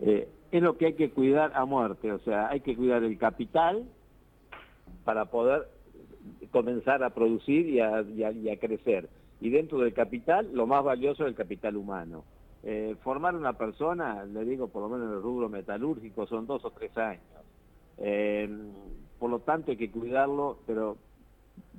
es 0.00 0.62
lo 0.62 0.78
que 0.78 0.86
hay 0.86 0.94
que 0.94 1.10
cuidar 1.10 1.52
a 1.54 1.66
muerte, 1.66 2.12
o 2.12 2.18
sea, 2.20 2.48
hay 2.48 2.60
que 2.60 2.74
cuidar 2.74 3.04
el 3.04 3.18
capital 3.18 3.84
para 5.04 5.26
poder 5.26 5.68
comenzar 6.50 7.04
a 7.04 7.10
producir 7.10 7.68
y 7.68 7.80
a 7.80 8.56
crecer 8.58 9.10
y 9.40 9.50
dentro 9.50 9.78
del 9.78 9.92
capital, 9.92 10.48
lo 10.52 10.66
más 10.66 10.82
valioso 10.84 11.24
es 11.24 11.28
el 11.28 11.34
capital 11.34 11.76
humano. 11.76 12.24
Eh, 12.68 12.96
formar 13.02 13.36
una 13.36 13.52
persona, 13.52 14.24
le 14.24 14.44
digo 14.44 14.66
por 14.68 14.82
lo 14.82 14.88
menos 14.88 15.08
en 15.08 15.14
el 15.14 15.22
rubro 15.22 15.48
metalúrgico, 15.48 16.26
son 16.26 16.46
dos 16.46 16.64
o 16.64 16.70
tres 16.72 16.96
años. 16.98 17.22
Eh, 17.98 18.48
por 19.18 19.30
lo 19.30 19.38
tanto 19.38 19.70
hay 19.70 19.76
que 19.76 19.90
cuidarlo, 19.90 20.58
pero 20.66 20.96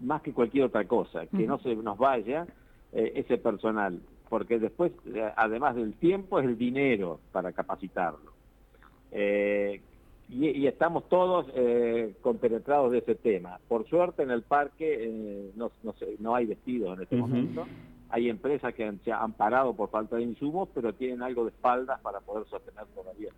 más 0.02 0.22
que 0.22 0.34
cualquier 0.34 0.66
otra 0.66 0.86
cosa, 0.86 1.28
que 1.28 1.46
no 1.46 1.60
se 1.60 1.76
nos 1.76 1.98
vaya 1.98 2.48
eh, 2.94 3.12
ese 3.16 3.38
personal, 3.38 4.00
porque 4.30 4.60
después, 4.60 4.94
además 5.36 5.76
del 5.76 5.94
tiempo, 5.96 6.40
es 6.40 6.46
el 6.46 6.58
dinero 6.58 7.20
para 7.32 7.52
capacitarlo 7.52 8.32
y, 10.30 10.68
estamos 10.68 11.08
todos 11.10 11.48
eh, 11.56 12.14
compenetrados 12.22 12.92
de 12.92 13.00
ese 13.00 13.16
tema. 13.16 13.60
Por 13.68 13.88
suerte 13.88 14.24
en 14.24 14.32
el 14.32 14.42
parque 14.44 14.98
eh, 15.00 15.52
no, 15.56 15.72
no, 15.84 15.96
no, 16.20 16.36
hay 16.36 16.46
vestidos 16.46 16.98
en 16.98 17.04
este 17.04 17.16
momento. 17.16 17.66
Hay 18.10 18.30
empresas 18.30 18.74
que 18.74 18.86
han, 18.86 19.00
se 19.04 19.12
han 19.12 19.34
parado 19.34 19.74
por 19.74 19.90
falta 19.90 20.16
de 20.16 20.24
insumos, 20.24 20.70
pero 20.74 20.94
tienen 20.94 21.22
algo 21.22 21.44
de 21.44 21.50
espaldas 21.50 22.00
para 22.02 22.22
poder 22.22 22.48
sostener 22.48 22.86
todavía. 22.96 23.32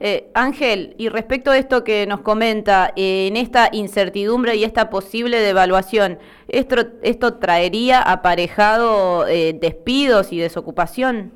eh, 0.00 0.30
Ángel, 0.34 0.94
y 0.98 1.08
respecto 1.08 1.50
a 1.50 1.56
esto 1.56 1.82
que 1.82 2.06
nos 2.06 2.20
comenta, 2.20 2.92
eh, 2.94 3.28
en 3.28 3.36
esta 3.36 3.70
incertidumbre 3.72 4.56
y 4.56 4.64
esta 4.64 4.90
posible 4.90 5.38
devaluación, 5.38 6.18
¿esto, 6.48 6.76
esto 7.02 7.34
traería 7.34 8.02
aparejado 8.02 9.26
eh, 9.26 9.54
despidos 9.58 10.32
y 10.32 10.38
desocupación? 10.38 11.32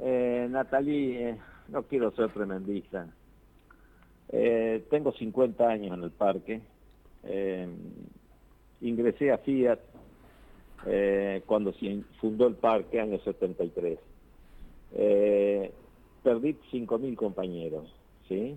Eh, 0.00 0.48
Natalie, 0.50 1.36
no 1.68 1.82
quiero 1.82 2.10
ser 2.12 2.30
tremendista. 2.30 3.06
Eh, 4.30 4.84
tengo 4.90 5.12
50 5.12 5.68
años 5.68 5.96
en 5.96 6.04
el 6.04 6.10
parque. 6.10 6.60
Eh, 7.24 7.68
ingresé 8.80 9.32
a 9.32 9.38
Fiat 9.38 9.78
eh, 10.86 11.42
cuando 11.46 11.72
se 11.74 12.02
fundó 12.20 12.46
el 12.46 12.54
parque, 12.54 13.00
año 13.00 13.18
73. 13.18 13.98
perdí 16.22 16.56
5.000 16.72 17.14
compañeros, 17.16 17.94
¿sí? 18.28 18.56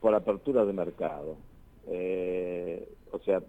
por 0.00 0.14
apertura 0.14 0.64
de 0.64 0.72
mercado. 0.72 1.36
o 3.12 3.18
sea, 3.24 3.42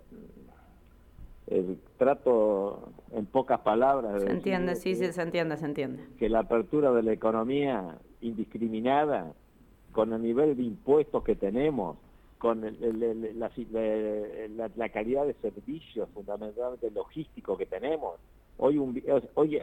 el 1.52 1.78
trato 1.98 2.94
en 3.12 3.26
pocas 3.26 3.60
palabras. 3.60 4.22
Se 4.22 4.30
entiende, 4.30 4.76
sí, 4.76 4.96
sí, 4.96 5.12
se 5.12 5.22
entiende, 5.22 5.58
se 5.58 5.66
entiende. 5.66 6.04
Que 6.18 6.30
la 6.30 6.40
apertura 6.40 6.92
de 6.94 7.04
la 7.04 7.12
economía 7.12 7.98
indiscriminada, 8.22 9.34
con 9.92 10.14
el 10.14 10.22
nivel 10.22 10.56
de 10.56 10.64
impuestos 10.64 11.24
que 11.24 11.36
tenemos, 11.36 11.98
con 12.41 12.62
la, 12.62 14.89
calidad 14.89 15.27
de 15.27 15.36
servicios, 15.43 16.10
fundamentalmente 16.12 16.89
logístico 16.89 17.55
que 17.55 17.67
tenemos. 17.67 18.15
Hoy, 18.57 18.79
un, 18.79 19.00
hoy 19.36 19.57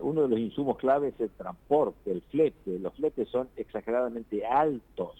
uno 0.00 0.22
de 0.22 0.28
los 0.28 0.38
insumos 0.38 0.78
claves 0.78 1.12
es 1.16 1.20
el 1.20 1.30
transporte, 1.30 2.10
el 2.10 2.22
flete. 2.22 2.78
Los 2.78 2.94
fletes 2.94 3.28
son 3.28 3.48
exageradamente 3.56 4.46
altos. 4.46 5.14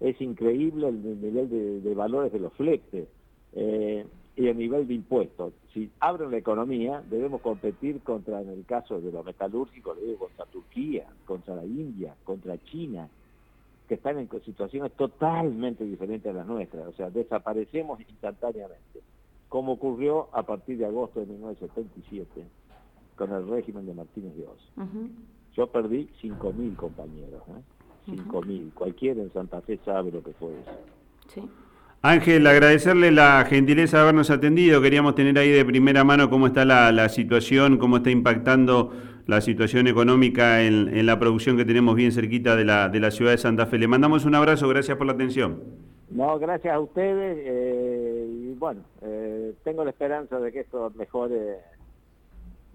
Es 0.00 0.20
increíble 0.20 0.88
el 0.88 1.22
nivel 1.22 1.82
de, 1.84 1.94
valores 1.94 2.32
de 2.32 2.40
los 2.40 2.52
fletes. 2.54 3.06
Eh, 3.52 4.04
y 4.36 4.48
el 4.48 4.58
nivel 4.58 4.88
de 4.88 4.94
impuestos. 4.94 5.52
Si 5.72 5.88
abren 6.00 6.32
la 6.32 6.38
economía, 6.38 7.00
debemos 7.08 7.42
competir 7.42 8.00
contra, 8.00 8.42
en 8.42 8.48
el 8.48 8.64
caso 8.64 9.00
de 9.00 9.12
los 9.12 9.24
metalúrgicos, 9.24 9.96
contra 10.18 10.46
Turquía, 10.46 11.06
contra 11.24 11.54
la 11.54 11.64
India, 11.64 12.16
contra 12.24 12.58
China, 12.64 13.08
que 13.88 13.94
están 13.94 14.18
en 14.18 14.28
situaciones 14.42 14.92
totalmente 14.92 15.84
diferentes 15.84 16.30
a 16.30 16.36
las 16.36 16.46
nuestras. 16.46 16.86
O 16.86 16.92
sea, 16.92 17.10
desaparecemos 17.10 18.00
instantáneamente, 18.00 19.02
como 19.48 19.72
ocurrió 19.72 20.28
a 20.32 20.42
partir 20.42 20.78
de 20.78 20.86
agosto 20.86 21.20
de 21.20 21.26
1977 21.26 22.46
con 23.16 23.32
el 23.32 23.46
régimen 23.48 23.86
de 23.86 23.94
Martínez 23.94 24.34
Dios. 24.34 24.72
Yo 25.54 25.66
perdí 25.68 26.08
5.000 26.22 26.76
compañeros, 26.76 27.42
¿eh? 27.48 27.62
5.000. 28.10 28.74
Cualquiera 28.74 29.22
en 29.22 29.32
Santa 29.32 29.60
Fe 29.60 29.78
sabe 29.84 30.10
lo 30.10 30.22
que 30.22 30.32
fue 30.32 30.58
eso. 30.60 30.70
Sí. 31.28 31.42
Ángel, 32.06 32.46
agradecerle 32.46 33.10
la 33.10 33.46
gentileza 33.48 33.96
de 33.96 34.02
habernos 34.02 34.28
atendido. 34.28 34.82
Queríamos 34.82 35.14
tener 35.14 35.38
ahí 35.38 35.50
de 35.50 35.64
primera 35.64 36.04
mano 36.04 36.28
cómo 36.28 36.48
está 36.48 36.66
la, 36.66 37.08
situación, 37.08 37.78
cómo 37.78 37.96
está 37.96 38.10
impactando 38.10 38.92
la 39.26 39.40
situación 39.40 39.86
económica 39.86 40.60
en, 40.64 41.06
la 41.06 41.18
producción 41.18 41.56
que 41.56 41.64
tenemos 41.64 41.94
bien 41.96 42.12
cerquita 42.12 42.56
de 42.56 42.66
la, 42.66 43.10
ciudad 43.10 43.30
de 43.30 43.38
Santa 43.38 43.64
Fe. 43.64 43.78
Le 43.78 43.88
mandamos 43.88 44.26
un 44.26 44.34
abrazo, 44.34 44.68
gracias 44.68 44.98
por 44.98 45.06
la 45.06 45.14
atención. 45.14 45.62
No, 46.10 46.38
gracias 46.38 46.74
a 46.74 46.78
ustedes. 46.78 47.38
Eh, 47.40 48.50
y 48.50 48.52
bueno, 48.52 48.82
eh, 49.00 49.54
tengo 49.64 49.82
la 49.82 49.88
esperanza 49.88 50.38
de 50.38 50.52
que 50.52 50.60
esto 50.60 50.92
mejore 50.96 51.56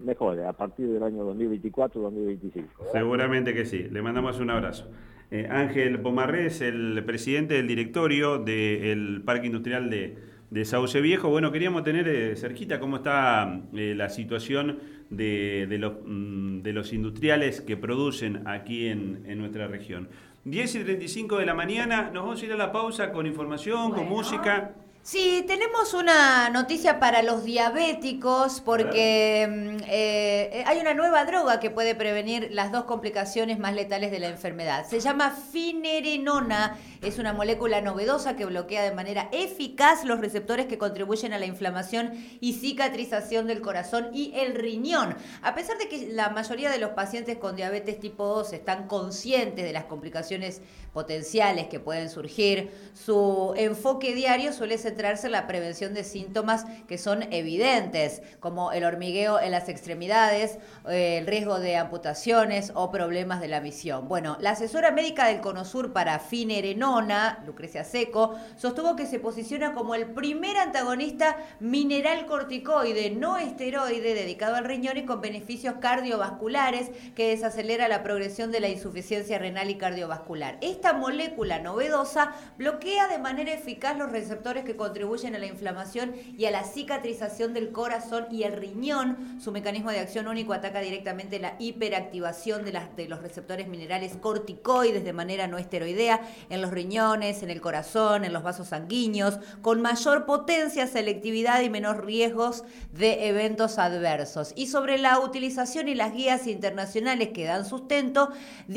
mejore 0.00 0.46
a 0.46 0.52
partir 0.52 0.88
del 0.88 1.02
año 1.02 1.24
2024-2025. 1.34 2.64
Seguramente 2.92 3.54
que 3.54 3.64
sí. 3.64 3.86
Le 3.90 4.02
mandamos 4.02 4.40
un 4.40 4.50
abrazo. 4.50 4.90
Eh, 5.30 5.46
Ángel 5.48 6.00
Pomarrés, 6.00 6.60
el 6.60 7.02
presidente 7.04 7.54
del 7.54 7.68
directorio 7.68 8.38
del 8.38 9.22
Parque 9.24 9.46
Industrial 9.46 9.88
de, 9.88 10.64
Sauce 10.64 11.00
Viejo. 11.00 11.28
Bueno, 11.28 11.52
queríamos 11.52 11.84
tener 11.84 12.08
eh, 12.08 12.34
cerquita 12.34 12.80
cómo 12.80 12.96
está 12.96 13.60
eh, 13.72 13.94
la 13.96 14.08
situación 14.08 14.80
de, 15.08 15.66
los, 15.78 15.92
mm, 16.04 16.62
de, 16.62 16.72
los, 16.72 16.92
industriales 16.92 17.60
que 17.60 17.76
producen 17.76 18.48
aquí 18.48 18.88
en, 18.88 19.38
nuestra 19.38 19.68
región. 19.68 20.08
10 20.44 20.74
y 20.74 20.84
35 20.84 21.38
de 21.38 21.46
la 21.46 21.54
mañana, 21.54 22.10
nos 22.12 22.24
vamos 22.24 22.42
a 22.42 22.46
ir 22.46 22.52
a 22.52 22.56
la 22.56 22.72
pausa 22.72 23.12
con 23.12 23.26
información, 23.26 23.92
con 23.92 24.08
música. 24.08 24.74
Sí, 25.02 25.44
tenemos 25.48 25.94
una 25.94 26.50
noticia 26.50 27.00
para 27.00 27.22
los 27.22 27.42
diabéticos 27.42 28.60
porque 28.60 29.48
mm, 29.48 29.84
eh, 29.88 30.62
hay 30.66 30.78
una 30.78 30.92
nueva 30.92 31.24
droga 31.24 31.58
que 31.58 31.70
puede 31.70 31.94
prevenir 31.94 32.50
las 32.52 32.70
dos 32.70 32.84
complicaciones 32.84 33.58
más 33.58 33.74
letales 33.74 34.10
de 34.10 34.20
la 34.20 34.28
enfermedad. 34.28 34.86
Se 34.86 35.00
llama 35.00 35.30
finerenona, 35.30 36.76
es 37.00 37.18
una 37.18 37.32
molécula 37.32 37.80
novedosa 37.80 38.36
que 38.36 38.44
bloquea 38.44 38.82
de 38.82 38.94
manera 38.94 39.30
eficaz 39.32 40.04
los 40.04 40.20
receptores 40.20 40.66
que 40.66 40.76
contribuyen 40.76 41.32
a 41.32 41.38
la 41.38 41.46
inflamación 41.46 42.12
y 42.40 42.52
cicatrización 42.52 43.46
del 43.46 43.62
corazón 43.62 44.10
y 44.12 44.34
el 44.36 44.54
riñón. 44.54 45.16
A 45.40 45.54
pesar 45.54 45.78
de 45.78 45.88
que 45.88 46.08
la 46.08 46.28
mayoría 46.28 46.70
de 46.70 46.78
los 46.78 46.90
pacientes 46.90 47.38
con 47.38 47.56
diabetes 47.56 47.98
tipo 48.00 48.26
2 48.26 48.52
están 48.52 48.86
conscientes 48.86 49.64
de 49.64 49.72
las 49.72 49.86
complicaciones 49.86 50.60
potenciales 50.92 51.68
que 51.68 51.80
pueden 51.80 52.10
surgir, 52.10 52.70
su 52.94 53.54
enfoque 53.56 54.14
diario 54.14 54.52
suele 54.52 54.78
centrarse 54.78 55.26
en 55.26 55.32
la 55.32 55.46
prevención 55.46 55.94
de 55.94 56.04
síntomas 56.04 56.66
que 56.88 56.98
son 56.98 57.32
evidentes, 57.32 58.22
como 58.40 58.72
el 58.72 58.84
hormigueo 58.84 59.40
en 59.40 59.52
las 59.52 59.68
extremidades, 59.68 60.58
eh, 60.88 61.18
el 61.18 61.26
riesgo 61.26 61.60
de 61.60 61.76
amputaciones 61.76 62.72
o 62.74 62.90
problemas 62.90 63.40
de 63.40 63.48
la 63.48 63.60
visión. 63.60 64.08
Bueno, 64.08 64.36
la 64.40 64.50
asesora 64.50 64.90
médica 64.90 65.26
del 65.26 65.40
Conosur 65.40 65.92
para 65.92 66.18
finerenona, 66.18 67.42
Lucrecia 67.46 67.84
Seco, 67.84 68.34
sostuvo 68.56 68.96
que 68.96 69.06
se 69.06 69.20
posiciona 69.20 69.74
como 69.74 69.94
el 69.94 70.06
primer 70.06 70.56
antagonista 70.56 71.36
mineral 71.60 72.26
corticoide 72.26 73.10
no 73.10 73.38
esteroide 73.38 74.14
dedicado 74.14 74.56
al 74.56 74.64
riñón 74.64 74.96
y 74.96 75.04
con 75.04 75.20
beneficios 75.20 75.74
cardiovasculares 75.80 76.90
que 77.14 77.28
desacelera 77.28 77.88
la 77.88 78.02
progresión 78.02 78.50
de 78.50 78.60
la 78.60 78.68
insuficiencia 78.68 79.38
renal 79.38 79.70
y 79.70 79.76
cardiovascular. 79.76 80.58
Esta 80.80 80.94
molécula 80.94 81.58
novedosa 81.58 82.32
bloquea 82.56 83.06
de 83.06 83.18
manera 83.18 83.52
eficaz 83.52 83.98
los 83.98 84.10
receptores 84.10 84.64
que 84.64 84.76
contribuyen 84.76 85.34
a 85.34 85.38
la 85.38 85.44
inflamación 85.44 86.14
y 86.38 86.46
a 86.46 86.50
la 86.50 86.64
cicatrización 86.64 87.52
del 87.52 87.70
corazón 87.70 88.28
y 88.30 88.44
el 88.44 88.54
riñón. 88.54 89.38
Su 89.44 89.52
mecanismo 89.52 89.90
de 89.90 89.98
acción 89.98 90.26
único 90.26 90.54
ataca 90.54 90.80
directamente 90.80 91.38
la 91.38 91.54
hiperactivación 91.58 92.64
de, 92.64 93.08
los 93.08 93.20
receptores 93.20 93.68
minerales 93.68 94.16
corticoides 94.16 95.04
de 95.04 95.12
manera 95.12 95.46
no 95.48 95.58
esteroidea 95.58 96.22
en 96.48 96.62
los 96.62 96.70
riñones, 96.70 97.42
en 97.42 97.50
el 97.50 97.60
corazón, 97.60 98.24
en 98.24 98.32
los 98.32 98.42
vasos 98.42 98.68
sanguíneos, 98.68 99.38
con 99.60 99.82
mayor 99.82 100.24
potencia, 100.24 100.86
selectividad 100.86 101.60
y 101.60 101.68
menos 101.68 101.98
riesgos 101.98 102.64
de 102.90 103.28
eventos 103.28 103.78
adversos. 103.78 104.54
Y 104.56 104.68
sobre 104.68 104.96
la 104.96 105.20
utilización 105.20 105.88
y 105.88 105.94
las 105.94 106.14
guías 106.14 106.46
internacionales 106.46 107.32
que 107.34 107.44
dan 107.44 107.66
sustento, 107.66 108.30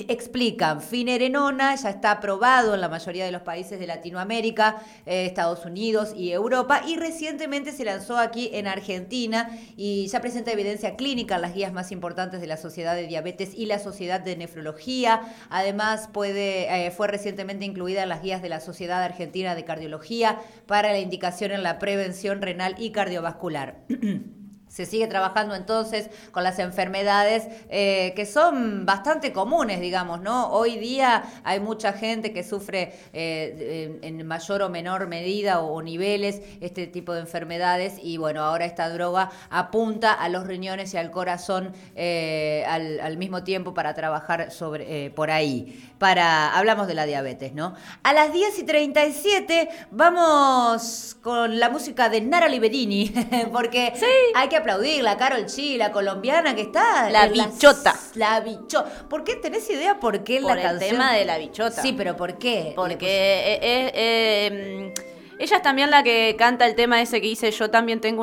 explican, 0.09 0.81
finerenona 0.81 1.75
ya 1.75 1.92
está 1.93 2.11
aprobado 2.11 2.75
en 2.75 2.81
la 2.81 2.89
mayoría 2.89 3.25
de 3.25 3.31
los 3.31 3.41
países 3.41 3.79
de 3.79 3.87
Latinoamérica, 3.87 4.81
eh, 5.05 5.25
Estados 5.25 5.65
Unidos 5.65 6.13
y 6.15 6.31
Europa, 6.31 6.81
y 6.87 6.97
recientemente 6.97 7.71
se 7.71 7.85
lanzó 7.85 8.17
aquí 8.17 8.49
en 8.53 8.67
Argentina 8.67 9.49
y 9.77 10.07
ya 10.07 10.21
presenta 10.21 10.51
evidencia 10.51 10.95
clínica 10.95 11.35
en 11.35 11.41
las 11.41 11.53
guías 11.53 11.73
más 11.73 11.91
importantes 11.91 12.41
de 12.41 12.47
la 12.47 12.57
Sociedad 12.57 12.95
de 12.95 13.07
Diabetes 13.07 13.53
y 13.55 13.65
la 13.65 13.79
Sociedad 13.79 14.19
de 14.19 14.35
Nefrología. 14.35 15.21
Además, 15.49 16.09
puede, 16.11 16.87
eh, 16.87 16.91
fue 16.91 17.07
recientemente 17.07 17.65
incluida 17.65 18.03
en 18.03 18.09
las 18.09 18.21
guías 18.21 18.41
de 18.41 18.49
la 18.49 18.59
Sociedad 18.59 19.03
Argentina 19.03 19.55
de 19.55 19.63
Cardiología 19.63 20.39
para 20.65 20.91
la 20.91 20.99
indicación 20.99 21.51
en 21.51 21.63
la 21.63 21.79
prevención 21.79 22.41
renal 22.41 22.75
y 22.77 22.91
cardiovascular. 22.91 23.83
Se 24.73 24.87
sigue 24.87 25.05
trabajando 25.05 25.53
entonces 25.53 26.09
con 26.31 26.43
las 26.43 26.57
enfermedades 26.57 27.47
eh, 27.69 28.11
que 28.15 28.25
son 28.25 28.87
bastante 28.87 29.31
comunes, 29.31 29.79
digamos, 29.79 30.19
¿no? 30.19 30.51
Hoy 30.51 30.79
día 30.79 31.25
hay 31.43 31.59
mucha 31.59 31.93
gente 31.93 32.33
que 32.33 32.43
sufre 32.43 32.91
eh, 33.13 33.99
en 34.01 34.25
mayor 34.25 34.63
o 34.63 34.69
menor 34.69 35.05
medida 35.05 35.59
o, 35.59 35.83
niveles 35.83 36.41
este 36.59 36.87
tipo 36.87 37.13
de 37.13 37.19
enfermedades 37.19 37.99
y 38.01 38.17
bueno, 38.17 38.41
ahora 38.41 38.65
esta 38.65 38.89
droga 38.89 39.29
apunta 39.51 40.11
a 40.11 40.27
los 40.29 40.47
riñones 40.47 40.91
y 40.95 40.97
al 40.97 41.11
corazón 41.11 41.71
eh, 41.95 42.65
al, 42.67 43.17
mismo 43.17 43.43
tiempo 43.43 43.75
para 43.75 43.93
trabajar 43.93 44.49
sobre, 44.49 45.11
por 45.11 45.29
ahí. 45.29 45.87
Para, 45.99 46.57
hablamos 46.57 46.87
de 46.87 46.95
la 46.95 47.05
diabetes, 47.05 47.53
¿no? 47.53 47.75
A 48.01 48.11
las 48.11 48.33
10 48.33 48.57
y 48.57 48.63
37 48.63 49.69
vamos 49.91 51.15
con 51.21 51.59
la 51.59 51.69
música 51.69 52.09
de 52.09 52.21
Nara 52.21 52.49
Liberini, 52.49 53.13
porque 53.53 53.93
hay 54.35 54.49
que 54.49 54.62
aplaudir 54.63 55.03
la 55.03 55.17
Carol 55.17 55.45
Chi, 55.45 55.77
la 55.77 55.91
colombiana 55.91 56.55
que 56.55 56.61
está. 56.61 57.09
La 57.09 57.27
bichota. 57.27 57.95
La, 58.15 58.39
bichota. 58.39 58.89
¿Por 59.07 59.23
qué 59.23 59.35
tenés 59.35 59.69
idea 59.69 59.99
por 59.99 60.23
qué 60.23 60.41
por 60.41 60.55
la 60.55 60.71
el 60.71 60.79
tema 60.79 61.13
de 61.13 61.25
la 61.25 61.37
bichota. 61.37 61.81
Sí, 61.81 61.93
pero 61.93 62.15
¿por 62.15 62.37
qué? 62.37 62.73
Porque 62.75 63.05
eh, 63.05 63.91
eh, 63.93 64.93
ella 65.39 65.57
es 65.57 65.61
también 65.61 65.91
la 65.91 66.03
que 66.03 66.35
canta 66.37 66.65
el 66.65 66.75
tema 66.75 67.01
ese 67.01 67.19
que 67.19 67.27
dice 67.27 67.51
yo 67.51 67.69
también 67.69 67.99
tengo 67.99 68.11